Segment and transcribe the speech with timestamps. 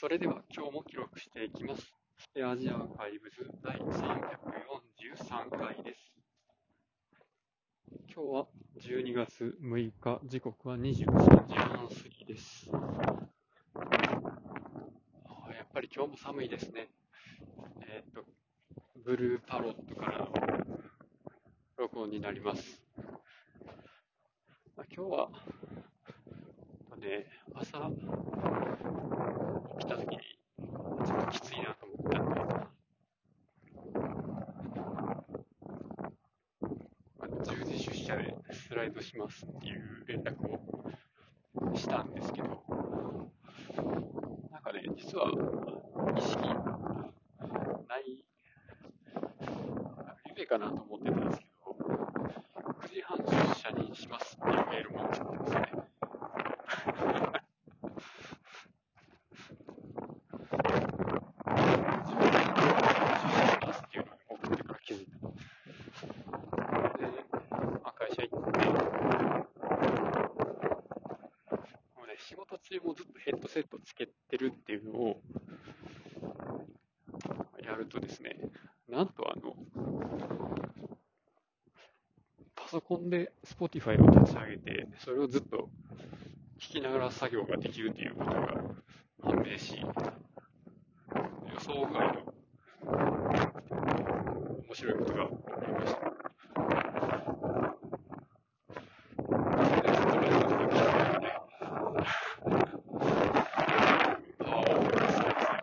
[0.00, 1.82] それでは今日も記録していきます。
[1.82, 6.12] スペアジアーカイブズ第343回です。
[8.14, 8.46] 今日は
[8.80, 12.70] 12月6日、時刻は23時半過ぎです。
[12.72, 12.78] あ
[15.52, 16.90] やっぱり今日も寒いですね。
[17.82, 18.24] えーっと、
[19.04, 20.32] ブルーパロットからの
[21.76, 22.80] 録音になります。
[24.76, 25.28] まあ今日は、
[26.88, 27.78] とね、朝
[29.78, 30.18] 起きた時に
[31.06, 32.40] ちょっときついなと思ったんで、
[37.18, 38.34] まあ10時出社で
[39.02, 40.58] しますっていう連絡を
[41.76, 42.48] したんですけど、
[44.50, 45.30] なんかね、実は
[46.16, 48.24] 意識ない、
[50.26, 51.76] 夢かなと思ってたんですけど、
[52.80, 55.72] 9時半出社にしますっていうメールも来てますね。
[62.04, 65.12] 自分で出社しますっていうのを送ってから気づいた。
[66.98, 67.04] で、
[67.82, 68.58] まあ、会社行って、
[71.96, 75.20] もうね、仕事中もずっとヘッドセットつけてるっていうのを
[77.64, 78.36] やるとですね、
[78.88, 79.56] なんとあの、
[82.54, 85.70] パソコンで Spotify を立ち上げて、それをずっと
[86.60, 88.38] 聞きながら作業ができるということが
[89.22, 92.34] 判明し、予想外の
[94.66, 95.98] 面白いことが起こりました。
[99.82, 101.34] でずっとラジオとか聞きながらね、
[104.38, 105.58] パワーを送るするんですよ。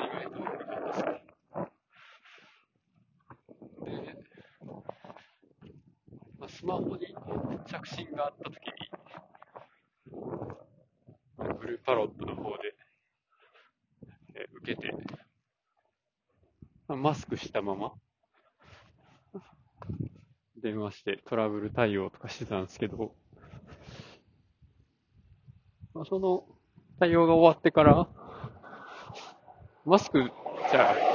[0.00, 1.22] 意外と良かったですね。
[3.84, 4.16] で、
[6.38, 7.08] まあ、スマホに
[7.66, 8.72] 着信があったときに、
[11.58, 12.76] ブルーパロットの方で、
[14.36, 14.94] え受けて、
[16.86, 17.92] マスクしたまま、
[20.62, 23.16] 電話してトラブル対応とかしてたんですけど、
[25.92, 26.44] まあ、その
[27.00, 28.08] 対応が終わってから、
[29.84, 30.30] マスク、
[30.70, 31.13] じゃあ、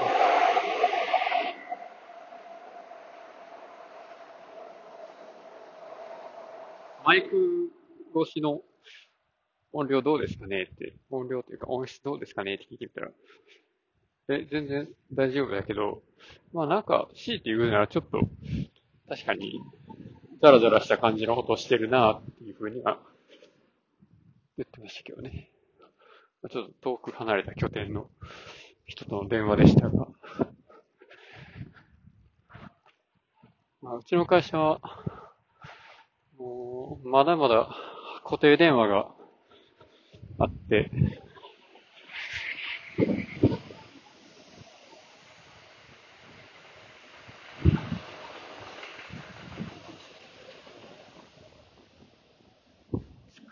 [7.10, 7.72] マイク
[8.16, 8.62] 越しの
[9.74, 13.10] 音量どうですかねって、音量というか音質どうですかねって聞いてみたら、
[14.30, 16.04] え、全然大丈夫だけど、
[16.54, 18.20] まあなんか、強いて言うならちょっと、
[19.10, 19.60] 確かに、
[20.40, 23.00] ザラザラした感じの音してるなっていうふうには
[24.60, 25.50] 言ってましたけどね。
[26.48, 28.08] ちょっと遠く離れた拠点の
[28.86, 30.08] 人との電話でしたが、
[33.82, 34.80] まあ、うちの会社は、
[37.04, 37.70] まだまだ
[38.26, 39.08] 固定電話が
[40.38, 40.92] あって、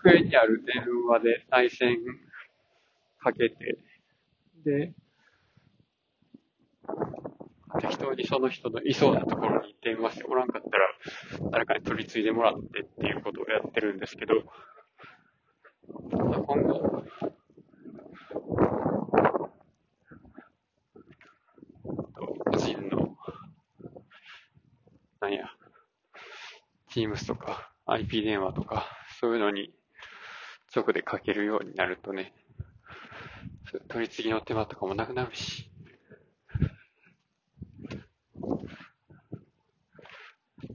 [0.04, 1.98] 机にある電話で内線
[3.20, 3.78] かけて、
[4.66, 4.94] で、
[7.80, 14.36] 適当にその人のいそうなところに電話しておらんかったら、誰かに取り継いでもらってっていうことをやってるんですけど、
[15.88, 17.04] 今後、
[22.52, 23.16] 個人の、
[25.20, 25.46] なんや、
[26.94, 28.88] Teams とか IP 電話とか、
[29.20, 29.74] そういうのに
[30.76, 32.34] 直でかけるようになるとね、
[33.88, 35.70] 取り次ぎの手間とかもなくなるし、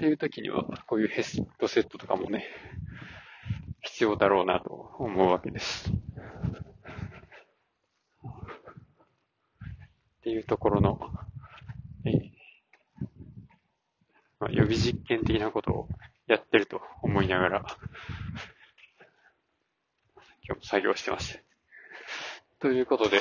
[0.03, 2.45] っていう時には、こういうヘッドセットとかもね、
[3.83, 5.93] 必要だろうなと思うわけです。
[5.93, 5.95] っ
[10.25, 10.99] ていうところの、
[12.05, 12.15] えー
[14.41, 15.89] まあ、予備実験的なことを
[16.27, 17.65] やってると思いながら、
[20.43, 21.41] 今日も作業してました。
[22.59, 23.19] ということで、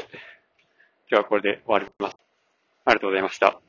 [1.12, 2.18] 今日はこれで終わります。
[2.86, 3.62] ありがとうございました。